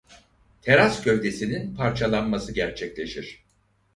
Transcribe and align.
Teras 0.61 1.03
gövdesinin 1.03 1.75
parçalanması 1.75 2.53
gerçekleşir. 2.53 3.45